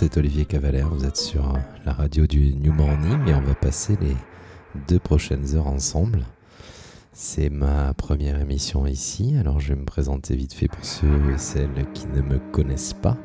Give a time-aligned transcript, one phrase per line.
[0.00, 3.98] c'est Olivier Cavalère, vous êtes sur la radio du New Morning et on va passer
[4.00, 4.14] les
[4.86, 6.20] deux prochaines heures ensemble.
[7.12, 11.38] C'est ma première émission ici, alors je vais me présenter vite fait pour ceux et
[11.38, 13.16] celles qui ne me connaissent pas.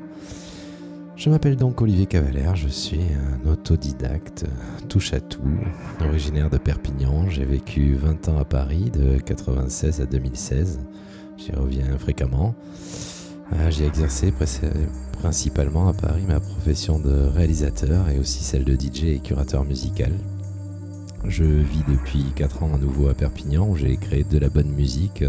[1.16, 4.46] Je m'appelle donc Olivier Cavalère, je suis un autodidacte,
[4.90, 5.60] touche à tout,
[6.04, 7.30] originaire de Perpignan.
[7.30, 10.80] J'ai vécu 20 ans à Paris, de 96 à 2016.
[11.38, 12.56] J'y reviens fréquemment.
[13.54, 14.32] Euh, j'ai exercé
[15.24, 20.12] principalement à Paris ma profession de réalisateur et aussi celle de DJ et curateur musical.
[21.26, 24.68] Je vis depuis 4 ans à nouveau à Perpignan où j'ai créé de la bonne
[24.68, 25.24] musique,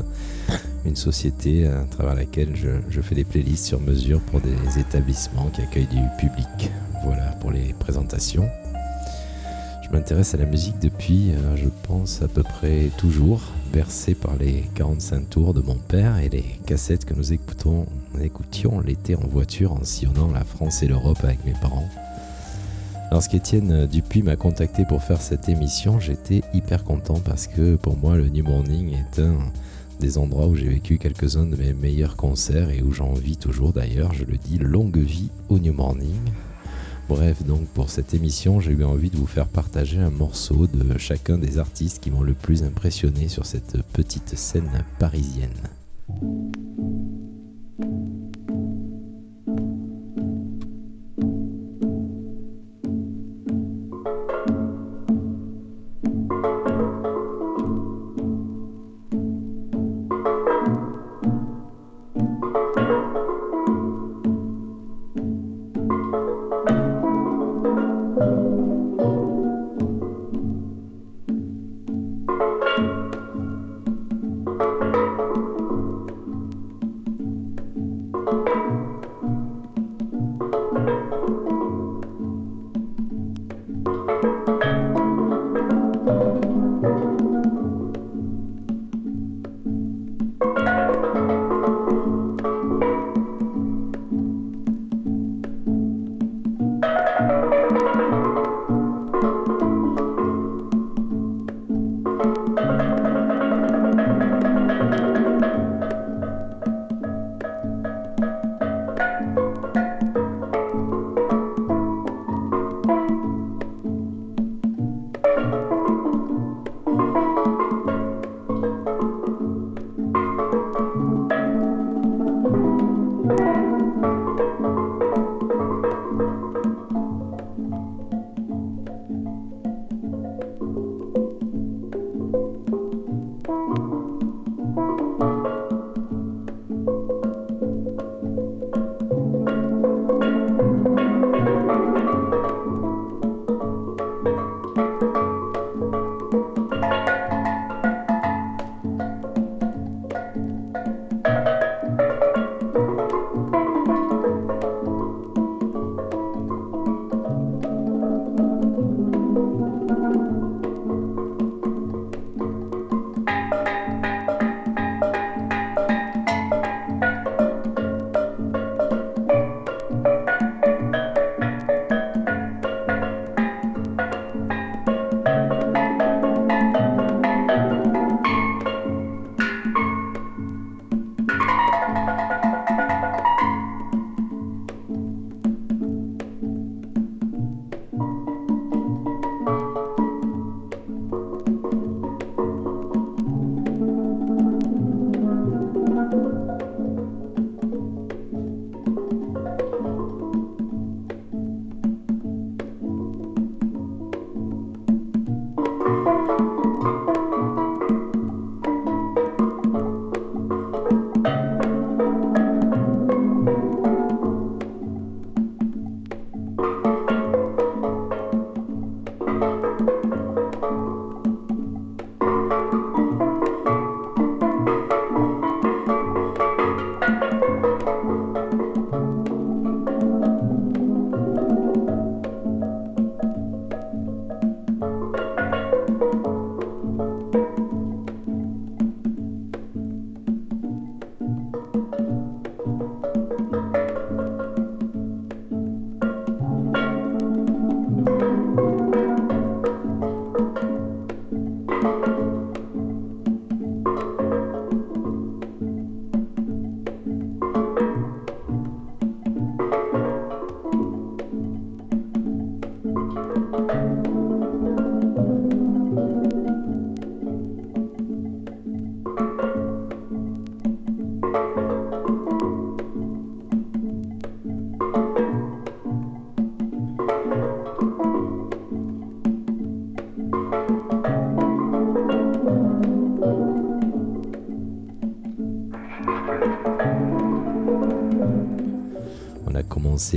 [0.85, 5.61] une société à travers laquelle je, fais des playlists sur mesure pour des établissements qui
[5.61, 6.73] accueillent du public.
[7.05, 8.49] Voilà pour les présentations.
[9.85, 14.35] Je m'intéresse à la musique depuis, euh, je pense, à peu près toujours, bercé par
[14.35, 17.33] les 45 tours de mon père et les cassettes que nous
[18.21, 21.89] écoutions l'été en voiture en sillonnant la France et l'Europe avec mes parents.
[23.11, 28.17] Lorsqu'Étienne Dupuis m'a contacté pour faire cette émission, j'étais hyper content parce que pour moi,
[28.17, 29.39] le New Morning est un
[30.01, 33.73] des endroits où j'ai vécu quelques-uns de mes meilleurs concerts et où j'en vis toujours
[33.73, 34.13] d'ailleurs.
[34.15, 36.19] Je le dis, longue vie au New Morning.
[37.09, 40.99] Bref, donc pour cette émission, j'ai eu envie de vous faire partager un morceau de
[40.99, 45.51] chacun des artistes qui m'ont le plus impressionné sur cette petite scène parisienne.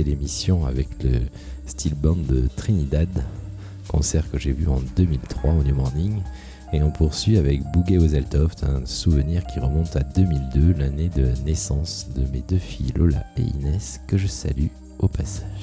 [0.04, 1.20] L'émission avec le
[1.66, 3.08] Steel Band de Trinidad,
[3.88, 6.22] concert que j'ai vu en 2003 au New Morning.
[6.72, 12.08] Et on poursuit avec Bouguet Ozeltoft, un souvenir qui remonte à 2002, l'année de naissance
[12.14, 14.68] de mes deux filles Lola et Inès, que je salue
[14.98, 15.57] au passage.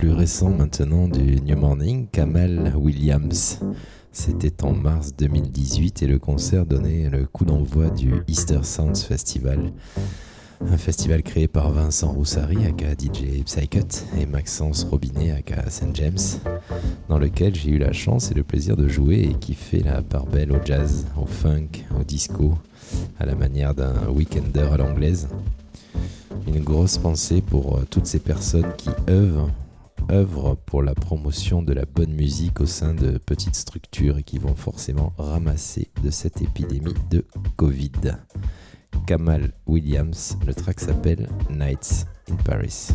[0.00, 3.60] Plus récent maintenant du New Morning, Kamal Williams.
[4.12, 9.72] C'était en mars 2018 et le concert donnait le coup d'envoi du Easter Sounds Festival.
[10.66, 15.94] Un festival créé par Vincent Roussari, aka DJ Psycut, et Maxence Robinet, aka St.
[15.94, 16.40] James,
[17.10, 20.00] dans lequel j'ai eu la chance et le plaisir de jouer et qui fait la
[20.00, 22.54] part belle au jazz, au funk, au disco,
[23.18, 25.28] à la manière d'un weekender à l'anglaise
[26.46, 29.50] une grosse pensée pour euh, toutes ces personnes qui œuvrent,
[30.10, 34.54] œuvrent pour la promotion de la bonne musique au sein de petites structures qui vont
[34.54, 37.24] forcément ramasser de cette épidémie de
[37.56, 37.92] Covid.
[39.06, 40.36] Kamal Williams.
[40.46, 42.90] Le track s'appelle Nights in Paris.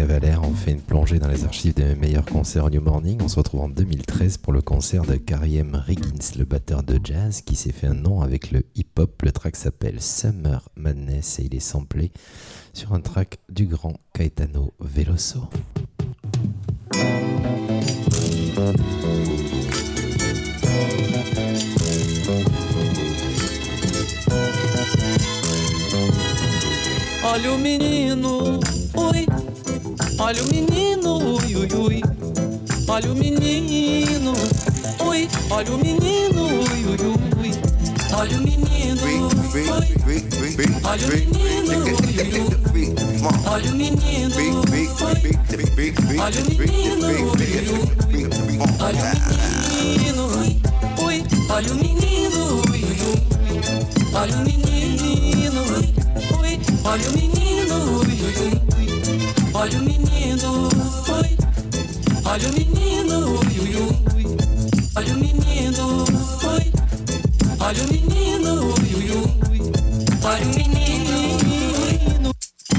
[0.00, 0.40] Cavalère.
[0.44, 3.20] On fait une plongée dans les archives des meilleurs concerts New Morning.
[3.22, 7.42] On se retrouve en 2013 pour le concert de Kariem Riggins, le batteur de jazz
[7.42, 9.20] qui s'est fait un nom avec le hip-hop.
[9.20, 12.12] Le track s'appelle Summer Madness et il est samplé
[12.72, 15.50] sur un track du grand Caetano Veloso.
[30.30, 32.00] Olha o menino, ui, ui, ui.
[32.86, 34.32] Olha o menino,
[35.04, 35.28] ui.
[35.50, 36.94] Olha o menino, ui, ui,
[37.36, 37.50] ui.
[38.14, 39.66] Olha o menino, oi.
[40.84, 42.94] Olha o menino, ui, ui, ui.
[43.44, 43.72] Olha o menino, oi.
[43.72, 45.34] Olha o menino, ui, ui, ui.
[46.20, 46.54] Olha o
[49.74, 50.62] menino, ui.
[51.50, 52.40] Olha o menino,
[52.70, 53.18] ui, ui, ui.
[54.14, 56.54] Olha o menino, ui.
[56.84, 58.79] Olha o menino, ui, ui, ui.
[59.60, 61.36] Olha o menino, ui.
[62.24, 64.24] Olha o menino, ui, ui, ui.
[64.96, 66.72] Olha o menino, ui.
[67.60, 69.70] Olha o menino, ui, ui, ui.
[70.24, 71.12] Olha o menino,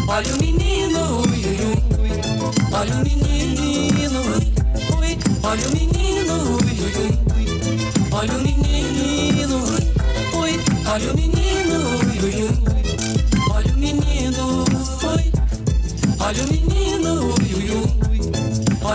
[0.10, 2.18] olha o menino, ui, ui, ui.
[2.74, 4.50] Olha o menino, ui.
[5.44, 7.14] Olha o menino, ui, ui, ui.
[8.12, 9.86] Olha o menino, ui.
[10.88, 12.54] Olha o menino, ui, ui, ui.
[13.54, 13.70] Olha o menino, oi.
[13.70, 15.22] Olha o menino, ui, ui,
[16.50, 16.61] ui.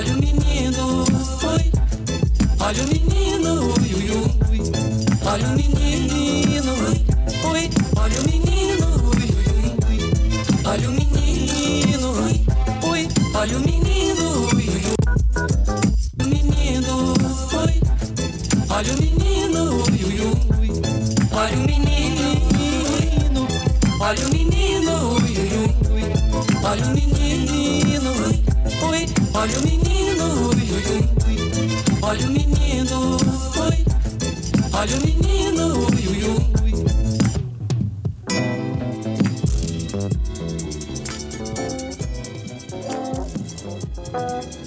[0.06, 1.04] Olha o menino,
[1.42, 1.66] oi.
[2.60, 4.60] Olha o menino, ui, ui, ui.
[5.26, 6.72] Olha o menino,
[7.50, 7.70] oi.
[7.96, 9.98] Olha o menino, ui, ui, ui.
[10.64, 13.08] Olha o menino, oi.
[13.34, 14.94] Olha o menino, ui, ui, ui.
[16.20, 16.94] O menino,
[17.58, 17.76] oi.
[18.70, 20.70] Olha o menino, ui, ui, ui.
[21.32, 22.28] Olha o menino,
[24.00, 25.74] olha o menino, ui, ui, ui.
[26.62, 28.44] Olha o menino, oi.
[29.42, 29.85] Olha o menino, ui, ui, ui.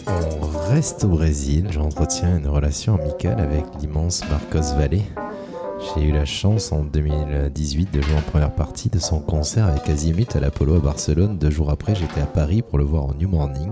[0.08, 1.68] On reste au Brésil.
[1.72, 5.00] J'entretiens une relation amicale avec l'immense Marcos Valle.
[5.96, 9.90] J'ai eu la chance en 2018 de jouer en première partie de son concert avec
[9.90, 11.38] Azimut à l'Apollo à Barcelone.
[11.38, 13.72] Deux jours après, j'étais à Paris pour le voir en New Morning.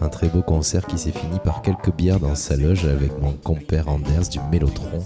[0.00, 3.32] Un très beau concert qui s'est fini par quelques bières dans sa loge avec mon
[3.32, 5.04] compère Anders du Mélotron.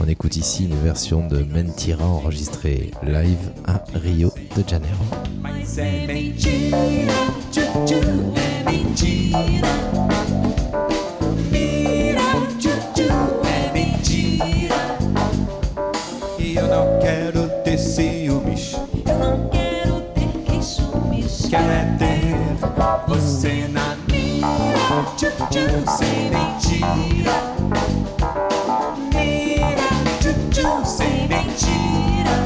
[0.00, 5.04] On écoute ici une version de Mentira enregistrée live à Rio de Janeiro.
[25.18, 27.32] sem mentira.
[29.12, 29.88] Mira,
[30.52, 32.36] tchu sem mentira.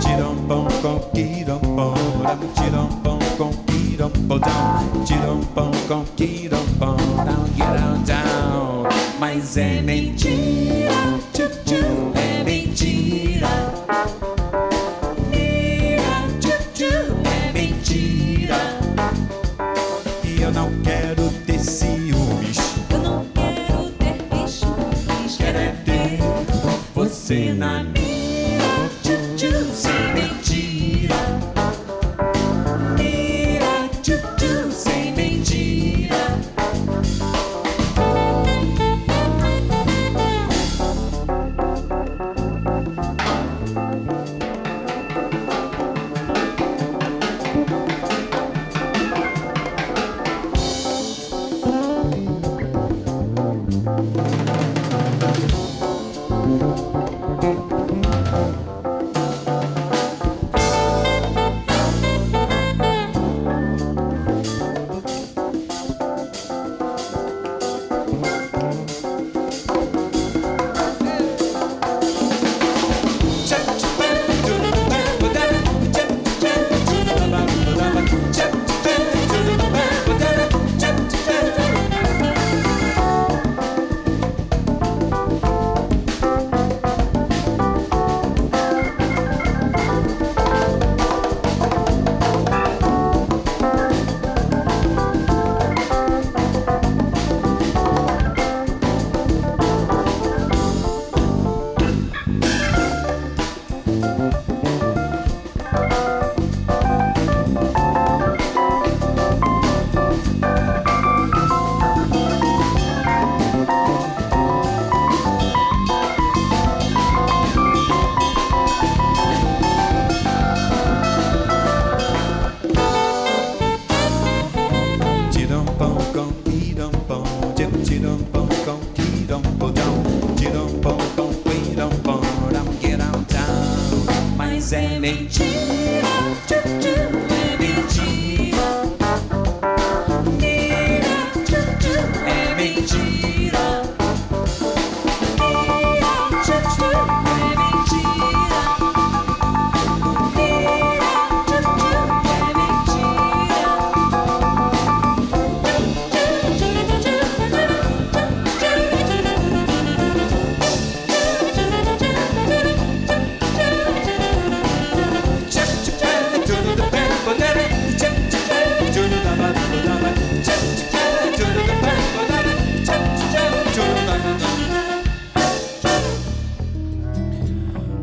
[0.00, 1.94] Tiram pão com tiram pão,
[2.54, 4.40] tiram pão com tiram pão,
[5.06, 6.96] tiram pão com tiram pão,
[8.04, 8.84] down.
[9.18, 10.39] Mas é mentira.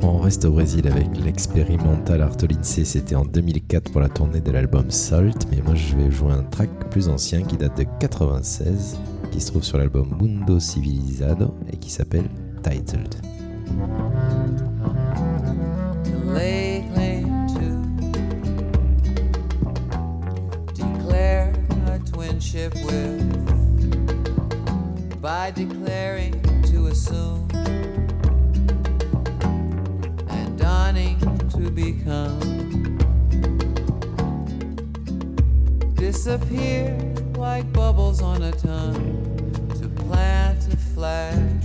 [0.02, 2.84] On reste au Brésil avec l'expérimental Artolince.
[2.84, 5.48] C'était en 2004 pour la tournée de l'album Salt.
[5.52, 9.00] Mais moi, je vais jouer un track plus ancien qui date de 96,
[9.32, 12.30] qui se trouve sur l'album Mundo Civilizado et qui s'appelle
[12.64, 13.16] Titled.
[22.86, 23.38] with
[25.22, 26.34] by declaring
[26.64, 27.47] to assume
[30.88, 31.20] dawning
[31.50, 32.40] to become.
[35.96, 36.98] Disappear
[37.36, 41.57] like bubbles on a tongue to plant a flag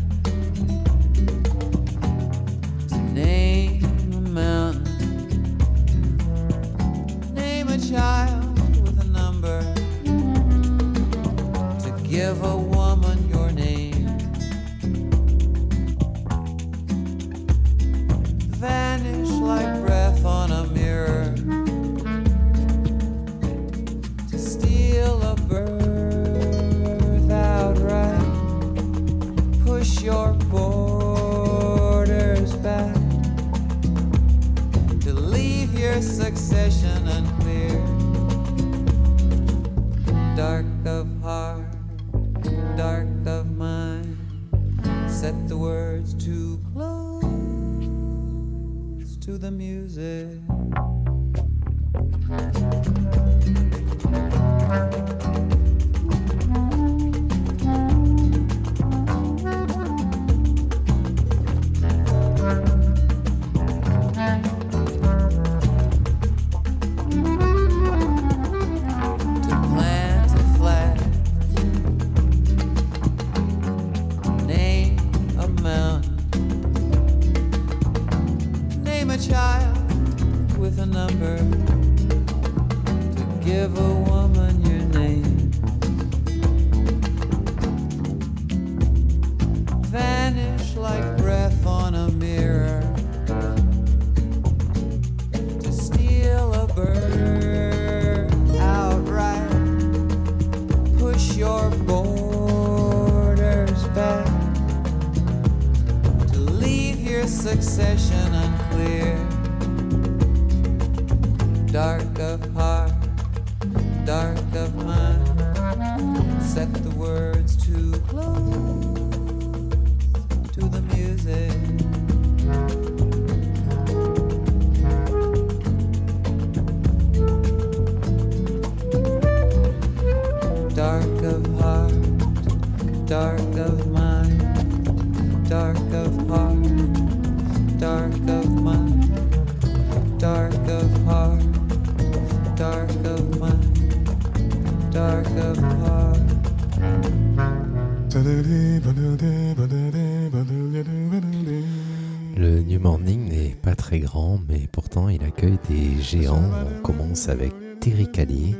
[156.42, 158.54] On commence avec Terry Callier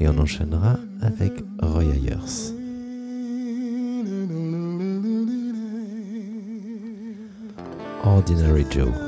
[0.00, 2.52] et on enchaînera avec Roy Ayers.
[8.04, 9.05] Ordinary Joe.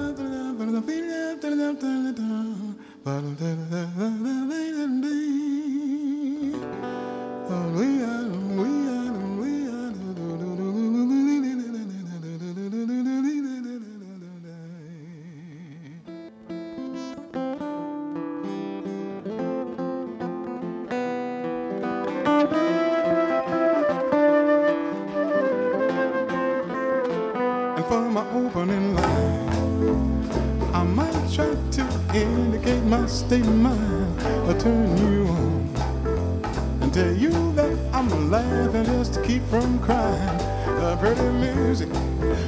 [28.48, 31.84] Opening line, I might try to
[32.14, 38.86] indicate my state of mind or turn you on and tell you that I'm laughing
[38.86, 40.40] just to keep from crying.
[40.80, 41.90] Uh, pretty music,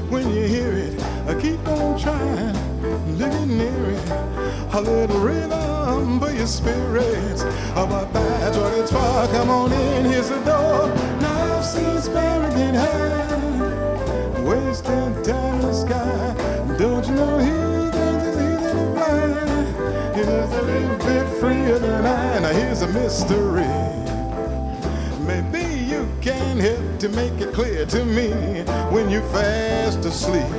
[0.08, 2.56] when you hear it, I keep on trying,
[3.18, 4.10] living near it.
[4.72, 7.42] a little rhythm for your spirits.
[7.76, 9.26] Oh, but that's what it's for.
[9.34, 10.88] Come on in, here's the door.
[11.20, 11.84] Now I've seen
[12.56, 13.39] get high,
[20.30, 22.38] just a little bit freer than I.
[22.38, 23.74] Now here's a mystery.
[25.30, 28.30] Maybe you can help to make it clear to me
[28.94, 30.52] when you fast asleep.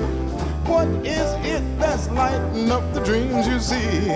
[0.68, 4.12] What is it that's lighting up the dreams you see?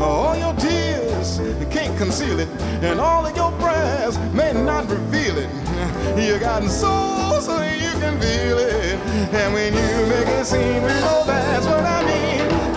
[0.00, 1.38] All your tears,
[1.70, 2.48] can't conceal it,
[2.82, 5.50] and all of your prayers may not reveal it.
[6.18, 8.98] You got soul so you can feel it,
[9.40, 12.69] and when you make it seem, you know that's what I mean.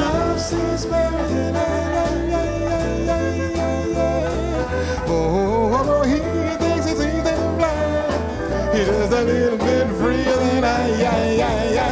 [8.85, 11.83] Just a little bit freer than I, I, I, I.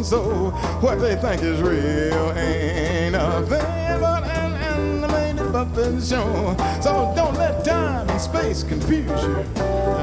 [0.00, 0.48] and so,
[0.80, 6.56] what they think is real ain't a thing but an animated up up and show.
[6.80, 9.44] So don't let time and space confuse you.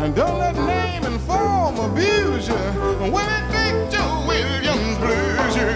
[0.03, 2.63] And don't let name and form abuse you.
[3.09, 5.67] When it big Joe Williams blues you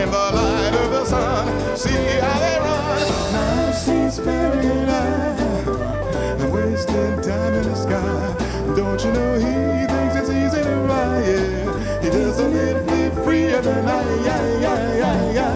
[0.00, 1.90] in the light of the sun, see
[2.24, 3.32] how they run.
[3.34, 8.74] Now see sparing eye, wasting time in the sky.
[8.74, 11.26] Don't you know he thinks it's easy to ride?
[11.26, 12.75] Yeah, he does a
[13.62, 13.82] together.
[14.24, 15.46] Yeah, yeah, yeah, yeah.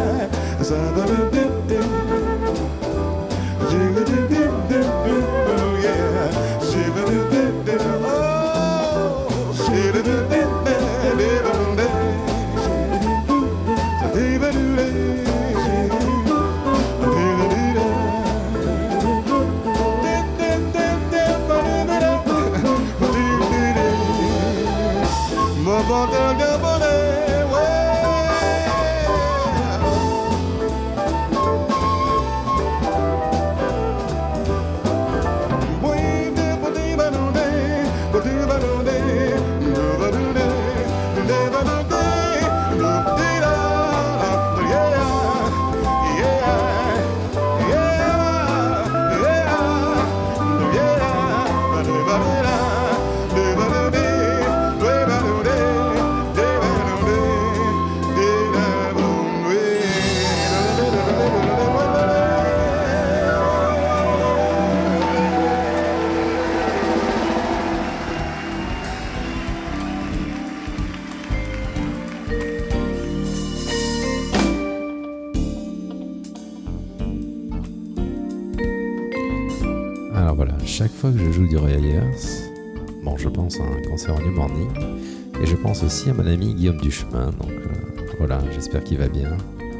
[85.84, 89.36] Aussi à mon ami Guillaume Duchemin, donc euh, voilà, j'espère qu'il va bien,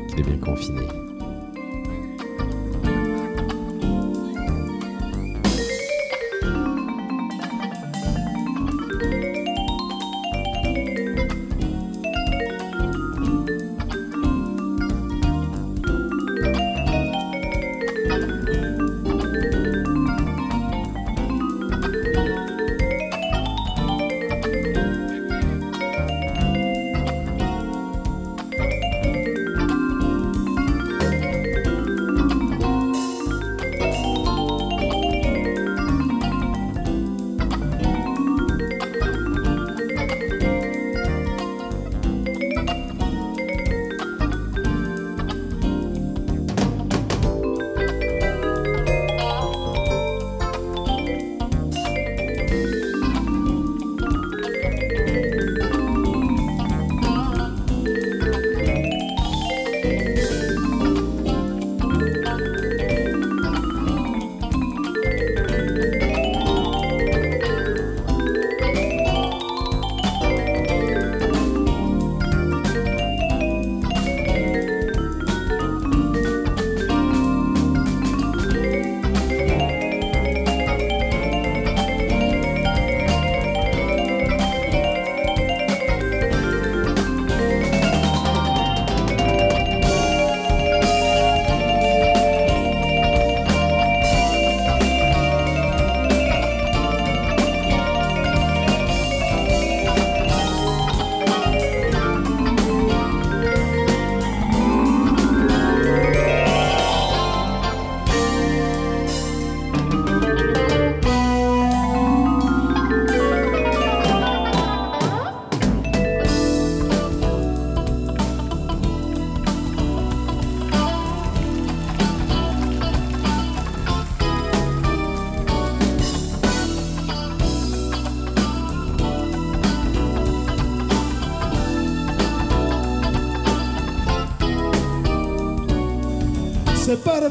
[0.09, 0.87] qu'il est bien confiné.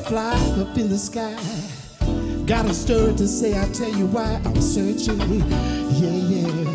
[0.09, 1.35] Butterfly up in the sky.
[2.45, 5.19] Got a story to say, I'll tell you why I'm searching.
[5.99, 6.69] Yeah, yeah.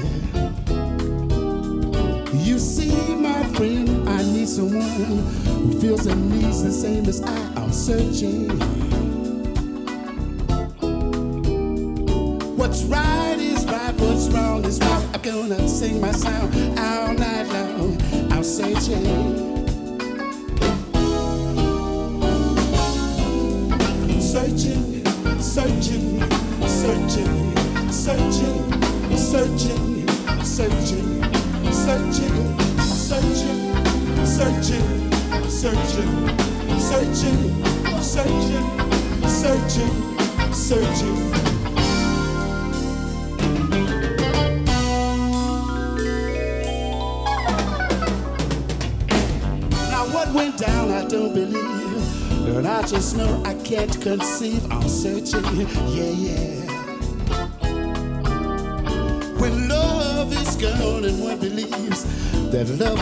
[2.32, 7.55] You see, my friend, I need someone who feels and needs the same as I.
[7.57, 8.49] I'm searching.
[12.57, 15.03] What's right is right, what's wrong is wrong.
[15.12, 16.54] I'm gonna sing my song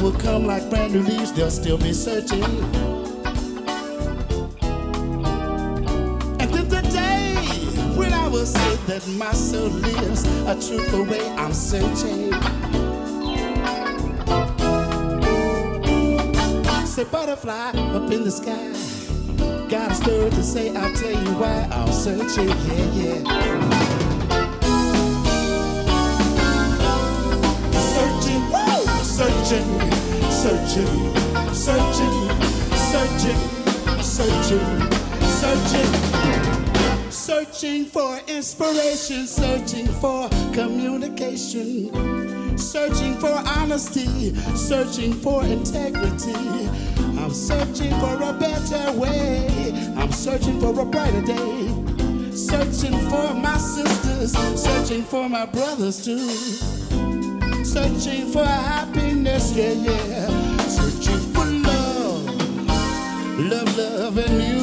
[0.03, 2.43] will come like brand new leaves, they'll still be searching.
[6.41, 7.37] And then the day
[7.95, 12.33] when I will say that my soul lives a truthful way, I'm searching.
[16.85, 18.73] Say butterfly up in the sky.
[19.69, 23.83] Got a story to say, I'll tell you why I'm searching, yeah, yeah.
[29.03, 29.82] Searching!
[30.65, 31.15] Searching,
[31.53, 32.17] searching,
[32.93, 33.41] searching,
[34.01, 34.91] searching,
[35.21, 35.91] searching,
[37.11, 37.85] searching.
[37.87, 41.91] For inspiration, searching for communication,
[42.57, 46.33] searching for honesty, searching for integrity.
[47.19, 49.73] I'm searching for a better way.
[49.97, 51.69] I'm searching for a brighter day.
[52.35, 56.29] Searching for my sisters, searching for my brothers too.
[57.65, 60.32] Searching for happiness, yeah, yeah.
[63.53, 64.62] Love, love, and music,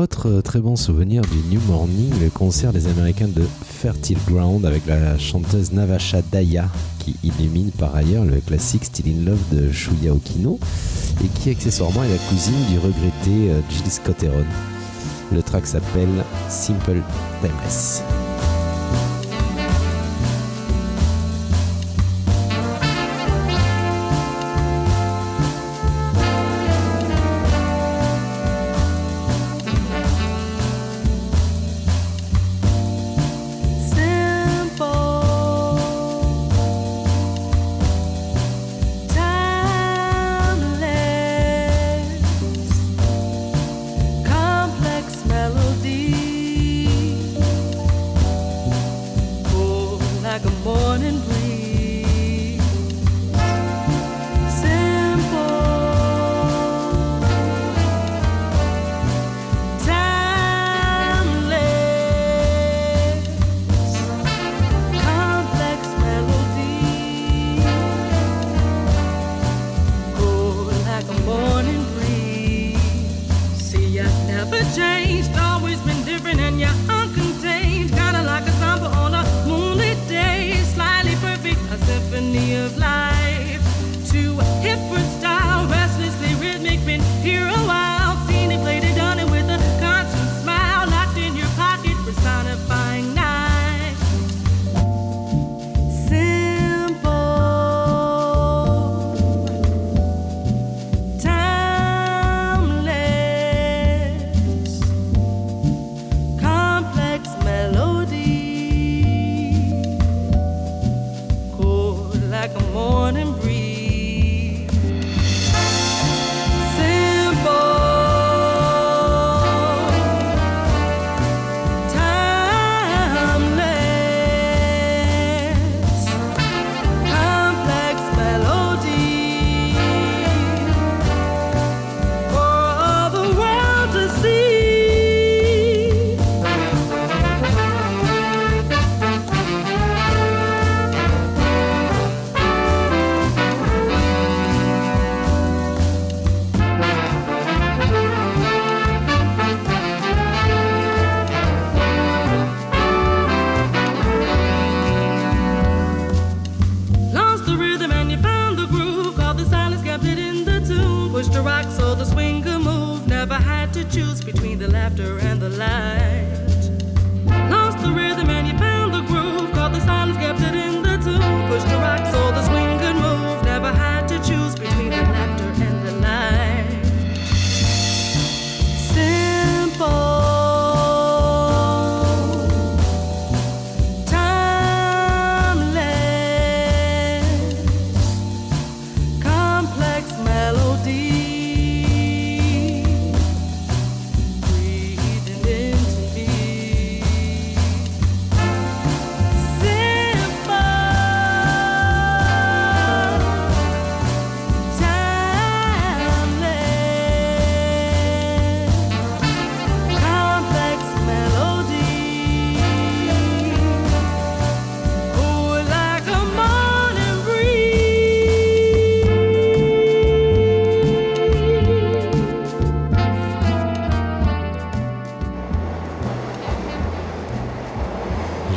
[0.00, 4.64] Autre euh, très bon souvenir du New Morning, le concert des Américains de Fertile Ground
[4.64, 6.70] avec la chanteuse Navasha Daya
[7.00, 10.58] qui illumine par ailleurs le classique Still in Love de Shuya Okino
[11.22, 14.46] et qui accessoirement est la cousine du regretté euh, Jill Scott Heron.
[15.32, 17.02] Le track s'appelle Simple
[17.42, 18.02] Timeless.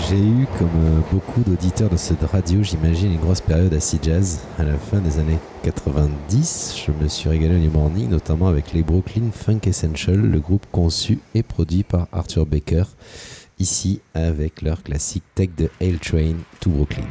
[0.10, 4.41] J'ai eu, comme euh, beaucoup d'auditeurs de cette radio, j'imagine, une grosse période acid jazz.
[4.60, 8.84] À la fin des années 90, je me suis régalé du morning, notamment avec les
[8.84, 12.84] Brooklyn Funk Essential, le groupe conçu et produit par Arthur Baker,
[13.60, 17.08] ici avec leur classique tech de Hail Train to Brooklyn.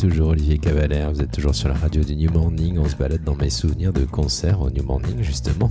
[0.00, 3.22] Toujours Olivier Cavalère, vous êtes toujours sur la radio du New Morning, on se balade
[3.22, 5.70] dans mes souvenirs de concerts au New Morning justement.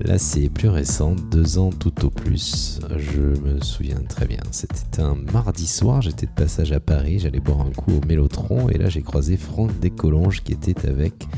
[0.00, 4.40] Là c'est plus récent, deux ans tout au plus, je me souviens très bien.
[4.50, 8.68] C'était un mardi soir, j'étais de passage à Paris, j'allais boire un coup au Mélotron
[8.68, 11.28] et là j'ai croisé Franck Descolonges qui était avec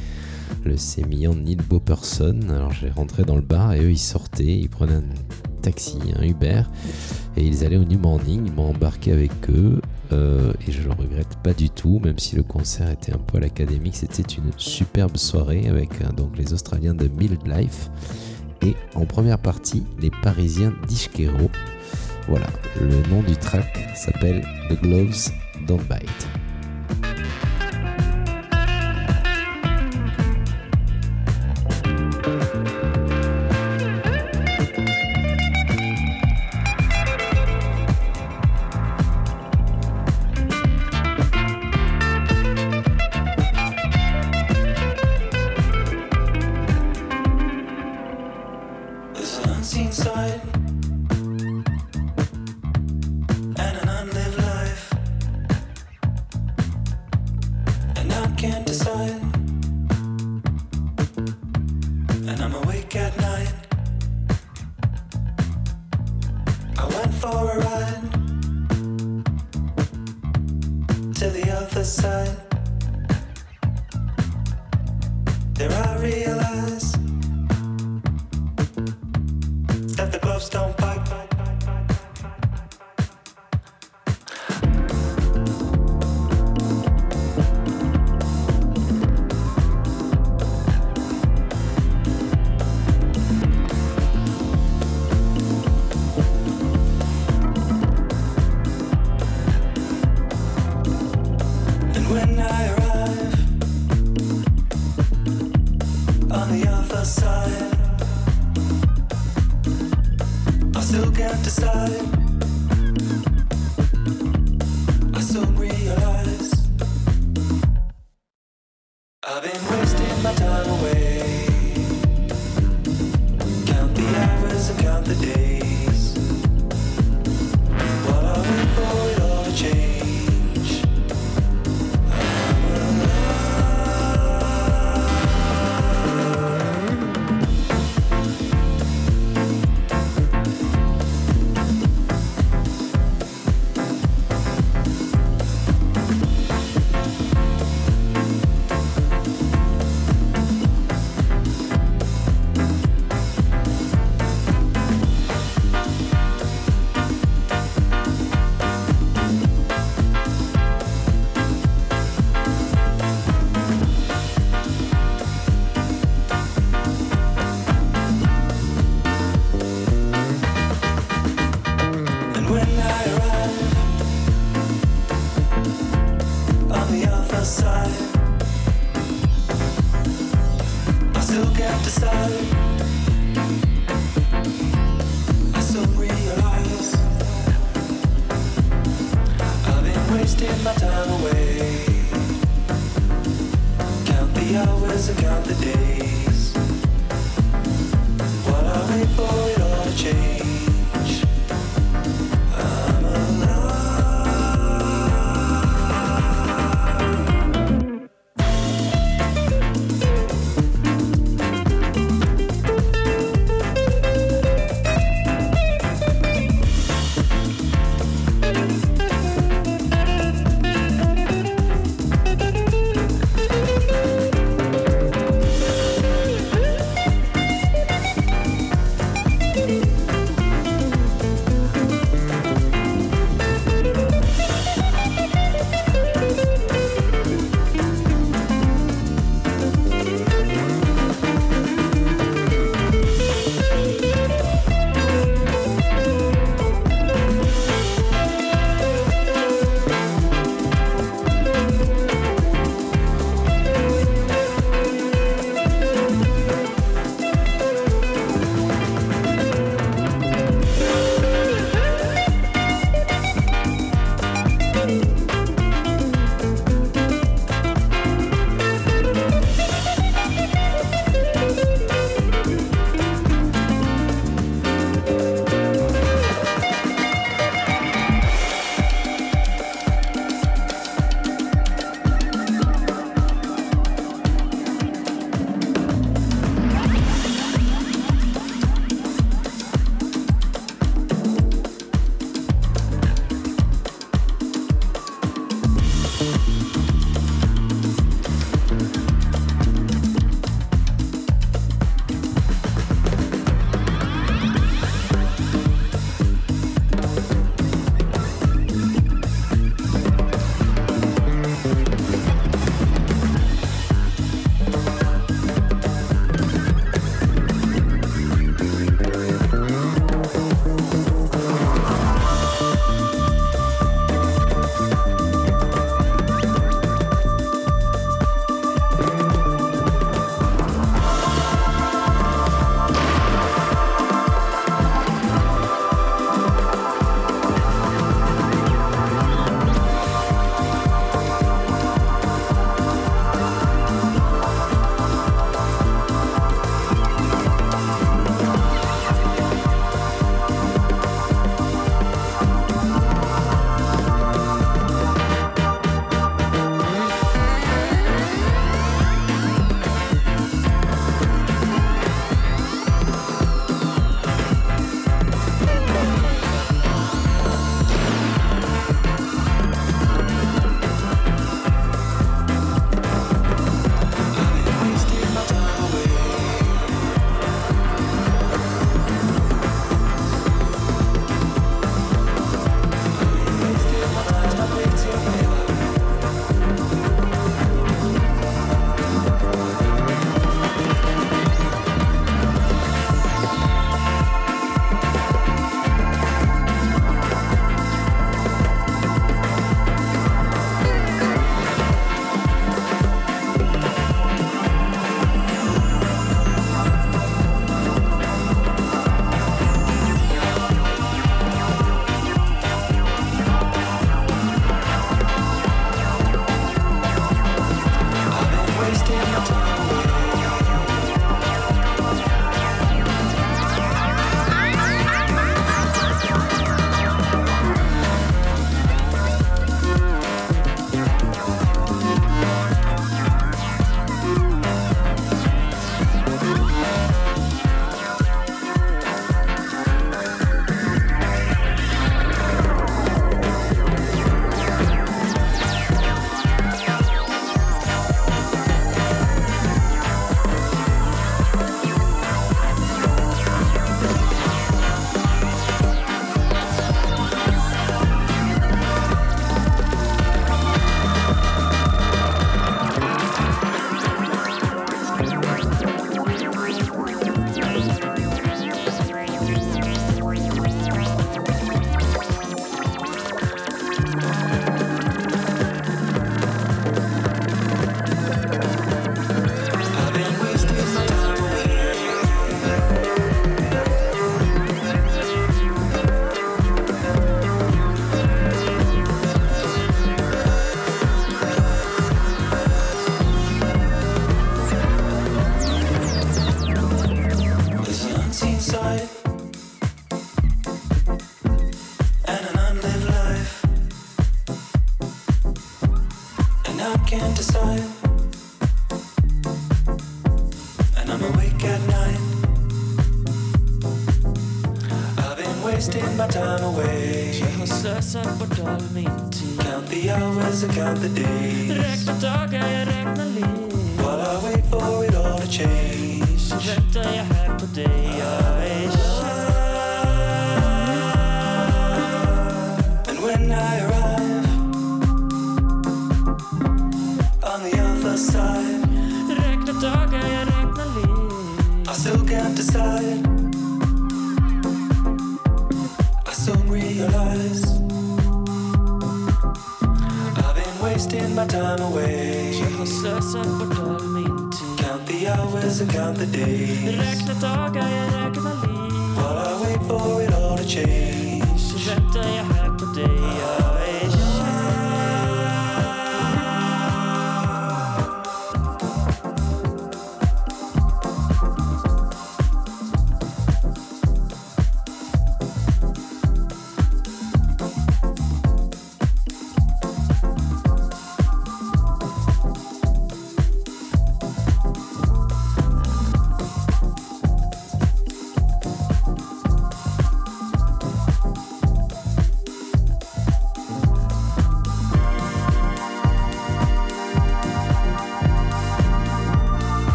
[0.65, 2.41] le sémillant Neil Boperson.
[2.49, 6.23] Alors j'ai rentré dans le bar et eux ils sortaient, ils prenaient un taxi, un
[6.23, 6.63] Uber
[7.37, 10.91] et ils allaient au New Morning, ils m'ont embarqué avec eux euh, et je le
[10.91, 13.97] regrette pas du tout, même si le concert était un poil académique.
[13.97, 17.91] C'était une superbe soirée avec euh, donc les Australiens de Mild Life
[18.63, 21.51] et en première partie les Parisiens d'Ishkero.
[22.29, 22.47] Voilà,
[22.81, 25.31] le nom du track s'appelle The Gloves
[25.67, 26.44] Don't Bite.
[102.15, 102.54] When I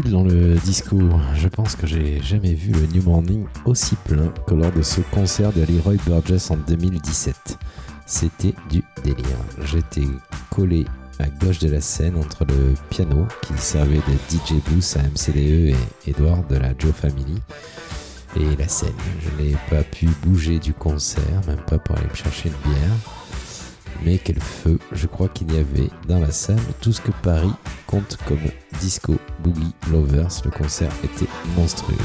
[0.00, 4.54] dans le discours, Je pense que j'ai jamais vu le New Morning aussi plein que
[4.54, 7.58] lors de ce concert de Leroy Burgess en 2017.
[8.06, 9.38] C'était du délire.
[9.64, 10.06] J'étais
[10.50, 10.84] collé
[11.20, 15.74] à gauche de la scène entre le piano qui servait de DJ Boost à MCDE
[15.74, 15.76] et
[16.06, 17.40] Edward de la Joe Family
[18.36, 18.94] et la scène.
[19.20, 23.23] Je n'ai pas pu bouger du concert, même pas pour aller me chercher une bière.
[24.02, 27.52] Mais quel feu Je crois qu'il y avait dans la salle tout ce que Paris
[27.86, 28.38] compte comme
[28.80, 30.42] disco, boogie, lovers.
[30.44, 31.96] Le concert était monstrueux.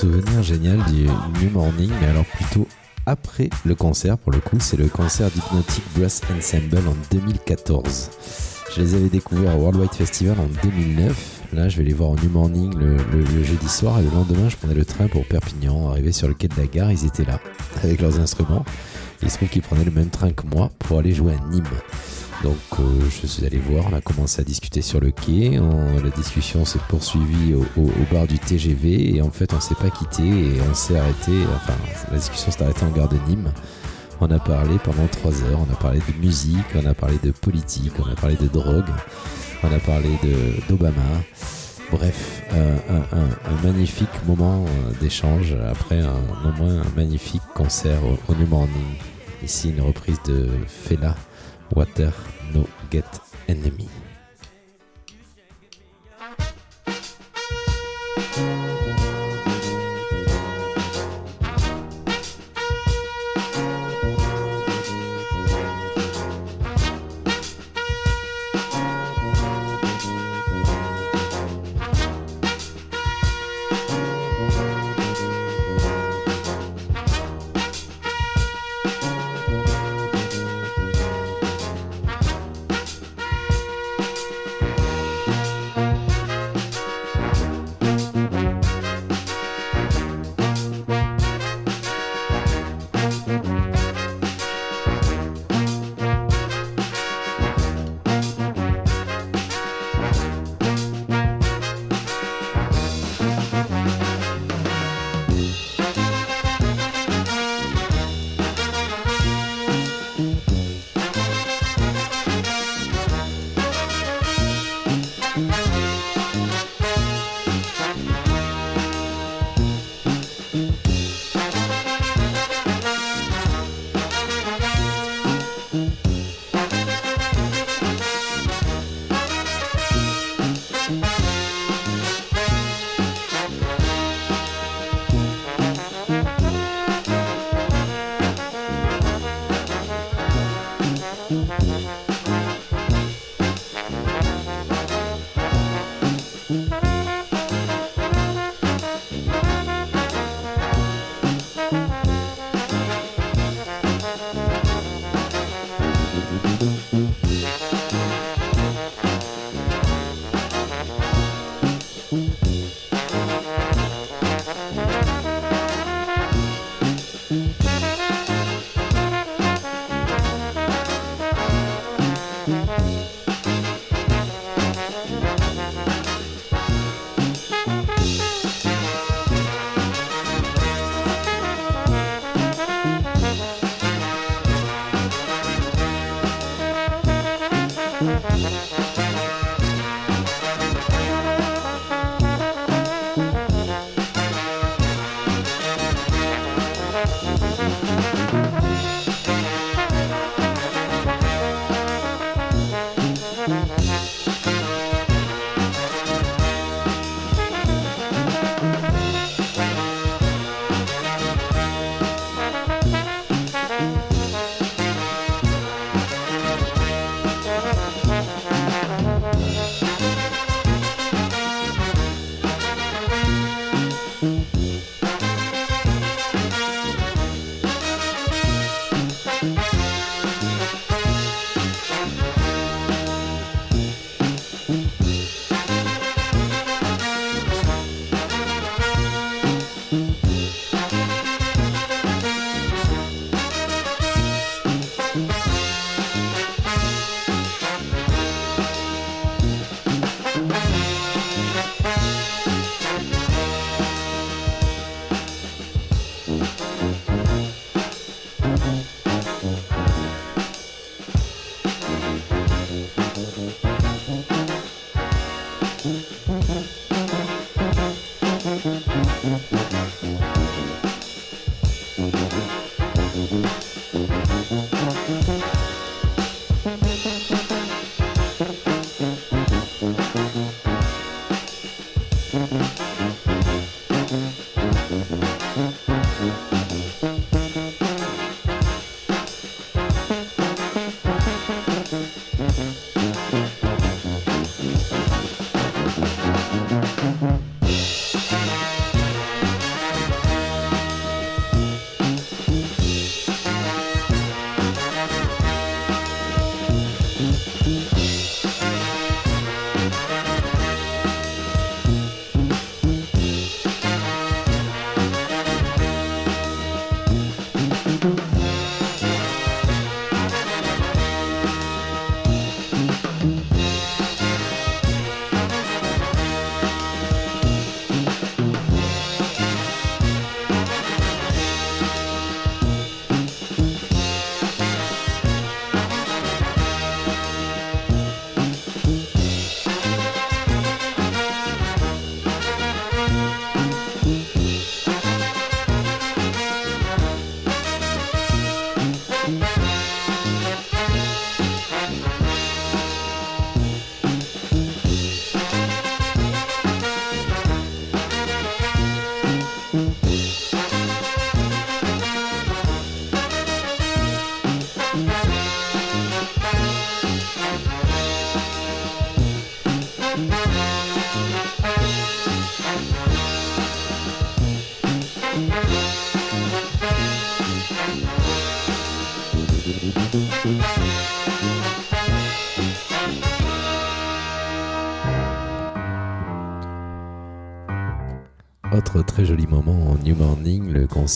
[0.00, 1.02] Souvenir génial du
[1.44, 2.66] New Morning, mais alors plutôt
[3.04, 8.10] après le concert pour le coup, c'est le concert d'Hypnotic Brass Ensemble en 2014.
[8.74, 11.40] Je les avais découverts au Worldwide Festival en 2009.
[11.52, 14.56] Là, je vais les voir au New Morning le jeudi soir et le lendemain, je
[14.56, 15.90] prenais le train pour Perpignan.
[15.90, 17.38] Arrivé sur le quai de la gare, ils étaient là
[17.84, 18.64] avec leurs instruments.
[19.22, 21.64] Il se trouve qu'ils prenaient le même train que moi pour aller jouer à Nîmes.
[22.42, 25.60] Donc euh, je suis allé voir, on a commencé à discuter sur le quai,
[26.02, 30.22] la discussion s'est poursuivie au, bar du TGV et en fait on s'est pas quitté
[30.22, 31.74] et on s'est arrêté, enfin
[32.10, 33.52] la discussion s'est arrêtée en gare de Nîmes.
[34.22, 37.30] On a parlé pendant trois heures, on a parlé de musique, on a parlé de
[37.30, 38.88] politique, on a parlé de drogue,
[39.62, 40.08] on a parlé
[40.68, 41.02] d'Obama.
[41.90, 48.36] Bref, un magnifique moment euh, d'échange après un, non moins un magnifique concert au, au
[48.36, 48.94] New Morning.
[49.42, 51.16] Ici une reprise de Fela
[51.74, 52.12] Water
[52.52, 53.06] No Get
[53.48, 54.09] Enemy.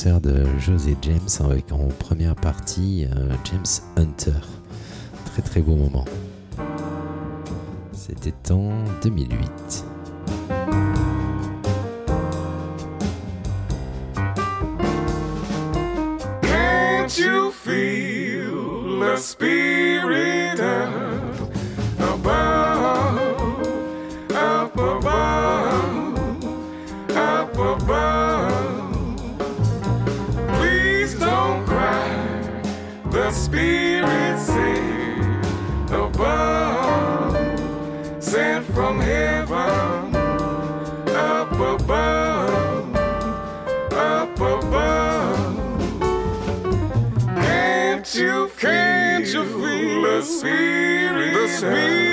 [0.05, 3.65] de José James avec en première partie euh, James
[3.97, 4.39] Hunter.
[5.25, 6.05] Très très beau moment.
[7.93, 9.94] C'était en 2008.
[51.65, 52.04] Spirit.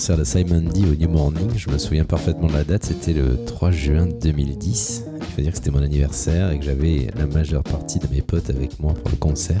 [0.00, 1.50] Concert de Simon D au New Morning.
[1.58, 5.04] Je me souviens parfaitement de la date, c'était le 3 juin 2010.
[5.14, 8.22] Il faut dire que c'était mon anniversaire et que j'avais la majeure partie de mes
[8.22, 9.60] potes avec moi pour le concert.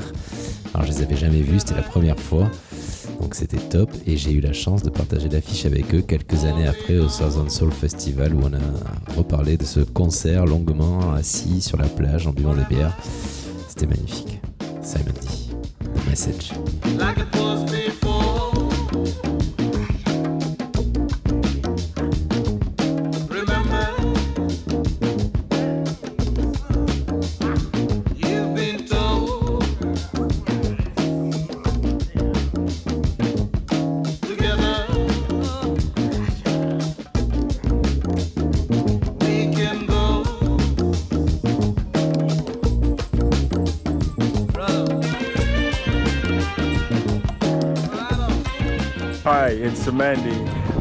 [0.72, 2.50] Alors, je les avais jamais vus, c'était la première fois.
[3.20, 6.66] Donc, c'était top et j'ai eu la chance de partager l'affiche avec eux quelques années
[6.66, 11.76] après au Southern Soul Festival où on a reparlé de ce concert longuement assis sur
[11.76, 12.96] la plage en buvant des bières.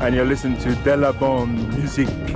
[0.10, 1.46] And you're listening to Della Bon
[1.78, 2.29] Music.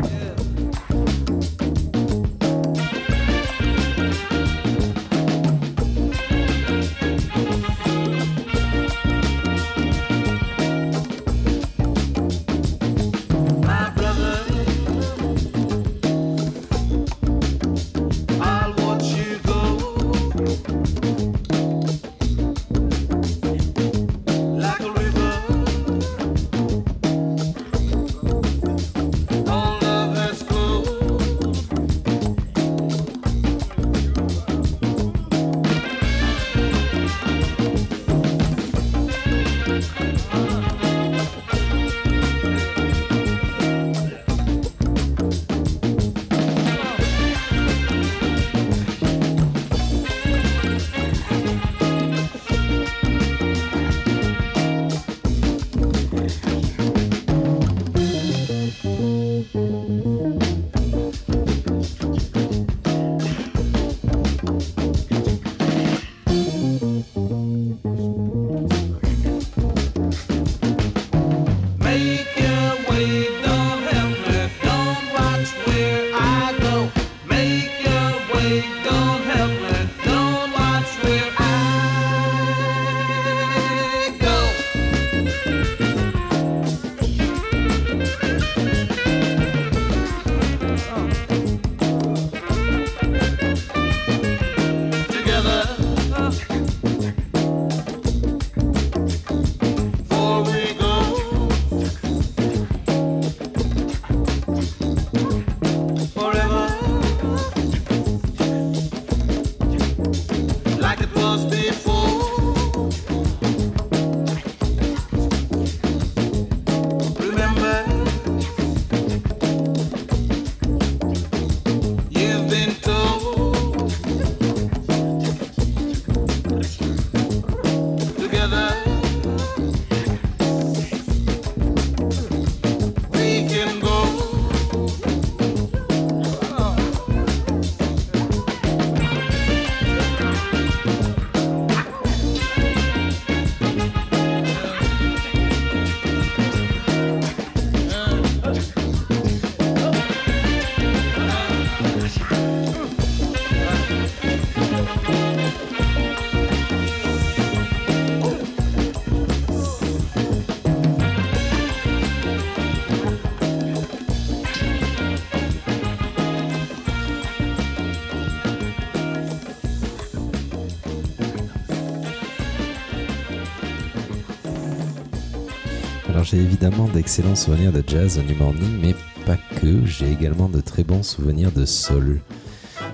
[176.33, 180.61] J'ai évidemment d'excellents souvenirs de jazz au New Morning, mais pas que, j'ai également de
[180.61, 182.21] très bons souvenirs de soul.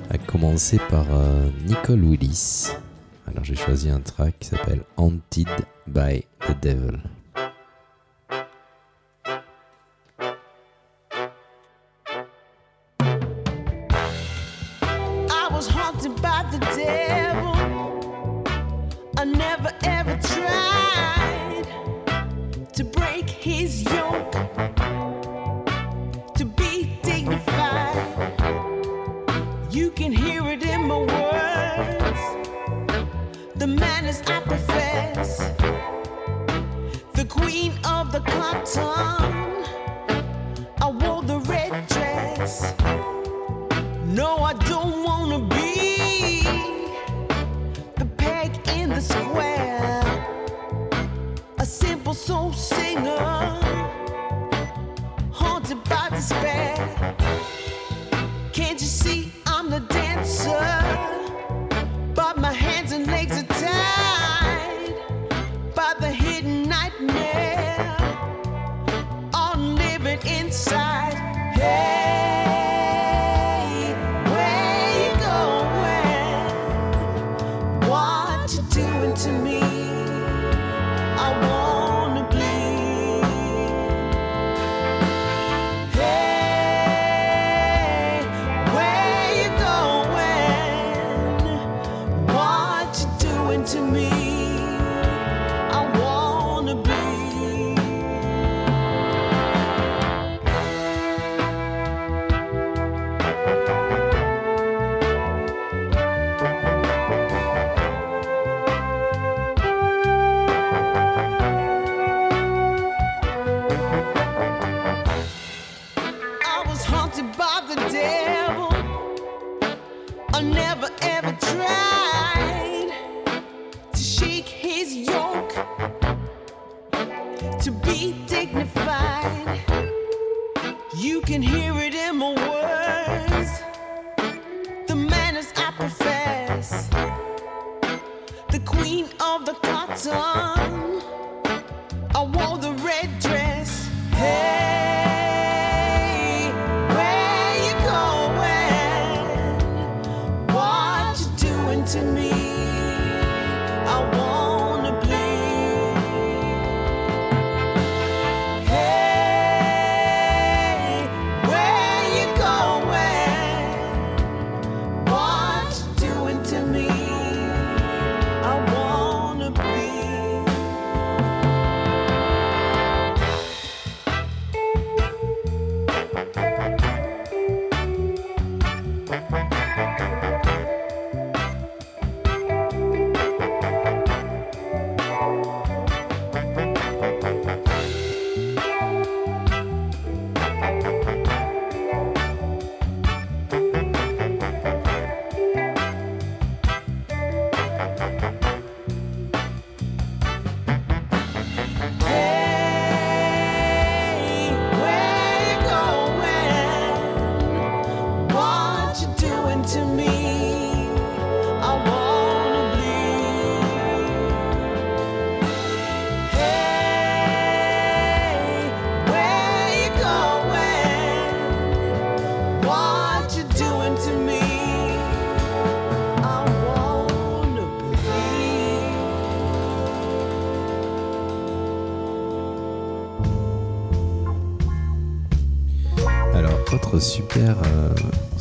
[0.09, 2.71] À commencer par euh, Nicole Willis.
[3.27, 5.47] Alors j'ai choisi un track qui s'appelle Haunted
[5.87, 6.97] by the Devil.
[6.97, 7.18] I was haunted by the devil.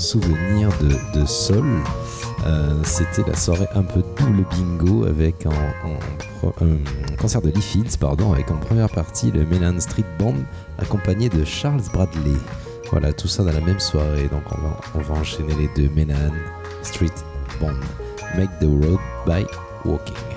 [0.09, 1.67] souvenir de, de Sol.
[2.47, 8.33] Euh, c'était la soirée un peu double bingo avec un concert de Lee Fields, pardon,
[8.33, 10.37] avec en première partie le Melan Street Band
[10.79, 12.39] accompagné de Charles Bradley.
[12.91, 14.29] Voilà, tout ça dans la même soirée.
[14.29, 14.45] Donc
[14.95, 16.33] on va, enchaîner les deux Melan
[16.83, 17.15] Street
[17.61, 17.75] Band.
[18.35, 19.45] Make the road by
[19.85, 20.28] walking.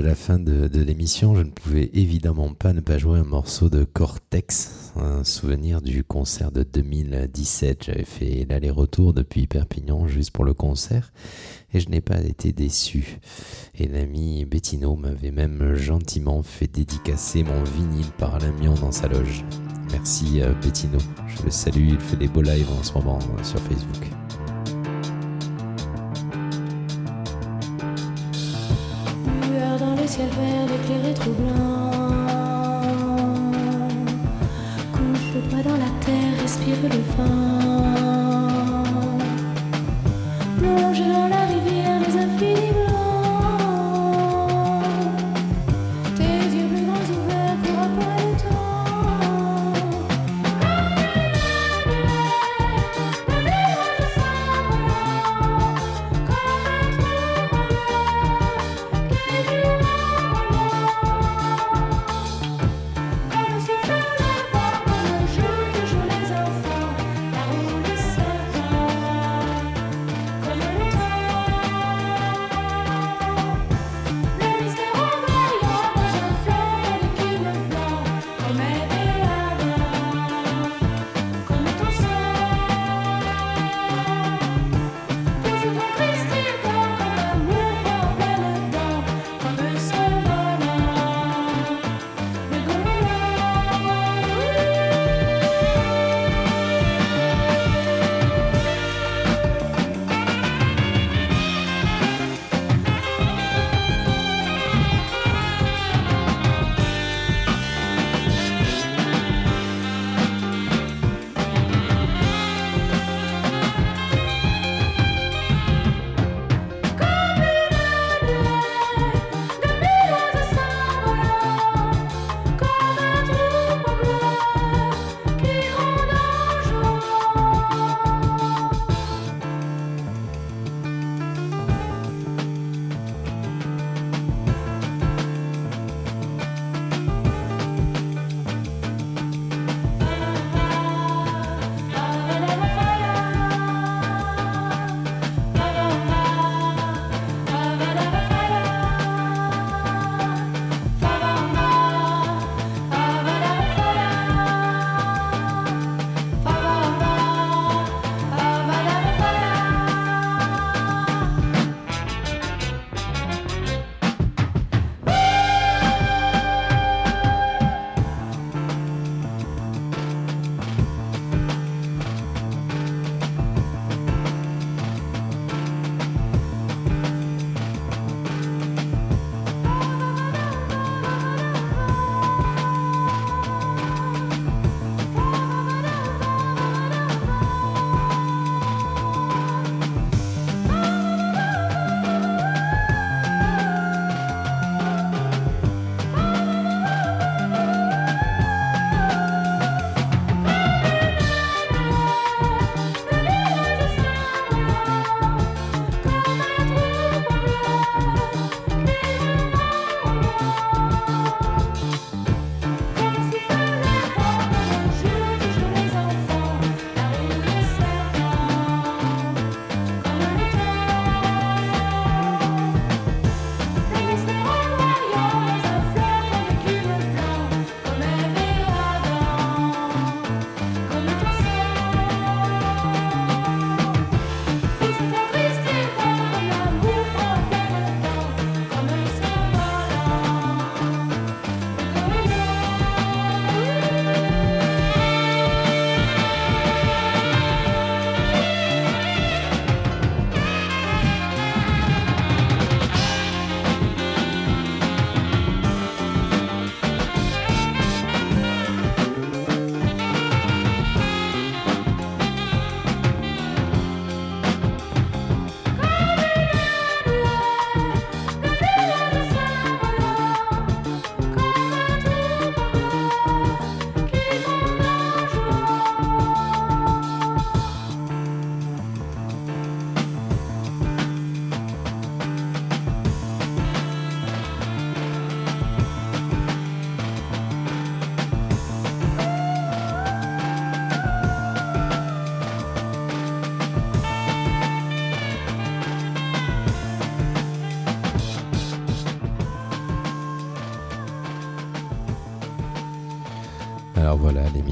[0.00, 3.68] de la fin de, l'émission, je ne pouvais évidemment pas ne pas jouer un morceau
[3.68, 7.84] de Cortex, un souvenir du concert de 2017.
[7.84, 11.12] J'avais fait l'aller-retour depuis Perpignan juste pour le concert
[11.74, 13.18] et je n'ai pas été déçu.
[13.74, 19.44] Et l'ami Bettino m'avait même gentiment fait dédicacer mon vinyle par l'amiant dans sa loge.
[19.92, 23.44] Merci euh, Bettino, je le salue, il fait des beaux lives en ce moment euh,
[23.44, 24.06] sur Facebook.
[30.20, 31.69] ciel vert éclairé blanc.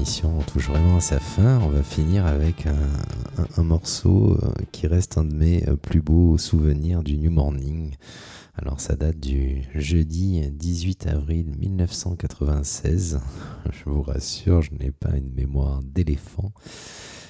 [0.09, 1.59] L'émission touche vraiment à sa fin.
[1.59, 2.73] On va finir avec un,
[3.57, 7.93] un- morceau euh, qui reste un de mes euh, plus beaux souvenirs du New Morning.
[8.55, 13.19] Alors ça date du jeudi 18 avril 1996.
[13.71, 16.53] Je vous rassure, je n'ai pas une mémoire d'éléphant.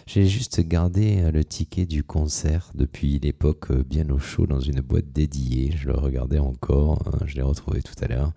[0.08, 4.80] J'ai juste gardé euh, le ticket du concert depuis l'époque bien au chaud dans une
[4.80, 5.74] boîte dédiée.
[5.76, 8.32] Je le regardais encore, hein, je l'ai retrouvé tout à l'heure.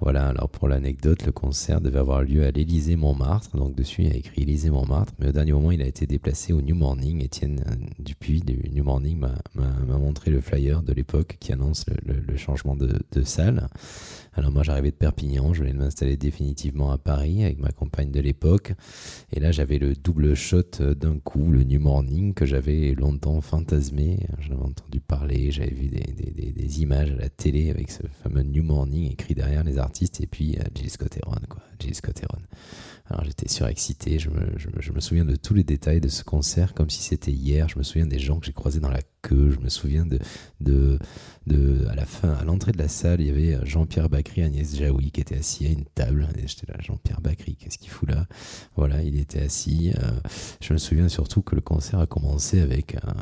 [0.00, 3.54] Voilà, alors pour l'anecdote, le concert devait avoir lieu à l'Élysée Montmartre.
[3.56, 6.06] Donc dessus, il y a écrit Élysée Montmartre, mais au dernier moment, il a été
[6.06, 7.22] déplacé au New Morning.
[7.22, 12.36] Étienne euh, Dupuis du New Morning m'a- montré le flyer de l'époque qui annonce le,
[12.36, 13.68] changement de salle.
[14.34, 18.20] Alors moi, j'arrivais de Perpignan, je venais m'installer définitivement à Paris avec ma compagne de
[18.20, 18.74] l'époque.
[19.32, 23.40] Et là, j'avais le double shot euh, d'un coup, le New Morning que j'avais longtemps
[23.40, 24.26] fantasmé.
[24.38, 28.62] J'en avais entendu parler, j'avais vu des, images à la télé avec ce fameux New
[28.62, 31.62] Morning écrit derrière les artistes et puis euh, Jill Scott Heron, quoi.
[31.80, 31.94] Jill.
[33.10, 36.90] Alors j'étais surexcité, je me, je, souviens de tous les détails de ce concert comme
[36.90, 37.68] si c'était hier.
[37.68, 39.50] Je me souviens des gens que j'ai croisés dans la queue.
[39.50, 40.20] Je me souviens de,
[40.60, 40.96] de,
[41.48, 44.76] de à la fin, à l'entrée de la salle, il y avait Jean-Pierre Bacry, Agnès
[44.76, 46.28] Jaoui qui était assis à une table.
[46.38, 48.26] Et j'étais là, Jean-Pierre Bacry, qu'est-ce qu'il fout là?
[48.76, 49.92] Voilà, il était assis.
[49.98, 50.20] Euh,
[50.60, 53.16] je me souviens surtout que le concert a commencé avec, un,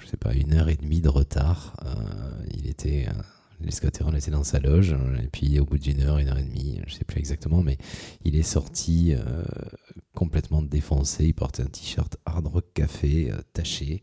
[0.00, 1.76] je sais pas, une heure et demie de retard.
[1.86, 3.22] Euh, il était euh,
[3.60, 3.76] les
[4.16, 6.80] était dans sa loge, euh, et puis au bout d'une heure, une heure et demie,
[6.86, 7.76] je sais plus exactement, mais
[8.24, 9.44] il est sorti euh,
[10.14, 11.26] complètement défoncé.
[11.26, 14.02] Il portait un t-shirt Hard Rock Café euh, taché.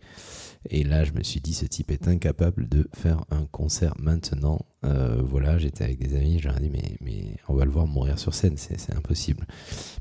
[0.70, 4.60] Et là, je me suis dit, ce type est incapable de faire un concert maintenant.
[4.84, 7.88] Voilà, j'étais avec des amis, je leur ai dit, mais, mais on va le voir
[7.88, 9.48] mourir sur scène, c'est impossible.